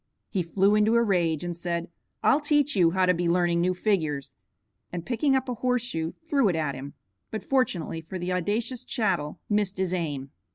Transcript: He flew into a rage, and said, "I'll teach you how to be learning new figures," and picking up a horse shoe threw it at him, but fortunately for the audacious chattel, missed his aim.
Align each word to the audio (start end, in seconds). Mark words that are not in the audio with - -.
He 0.29 0.41
flew 0.41 0.73
into 0.73 0.95
a 0.95 1.03
rage, 1.03 1.43
and 1.43 1.55
said, 1.55 1.87
"I'll 2.23 2.39
teach 2.39 2.75
you 2.75 2.89
how 2.89 3.05
to 3.05 3.13
be 3.13 3.29
learning 3.29 3.61
new 3.61 3.75
figures," 3.75 4.33
and 4.91 5.05
picking 5.05 5.35
up 5.35 5.47
a 5.47 5.53
horse 5.53 5.83
shoe 5.83 6.15
threw 6.27 6.49
it 6.49 6.55
at 6.55 6.73
him, 6.73 6.95
but 7.29 7.43
fortunately 7.43 8.01
for 8.01 8.17
the 8.17 8.33
audacious 8.33 8.83
chattel, 8.83 9.39
missed 9.47 9.77
his 9.77 9.93
aim. 9.93 10.31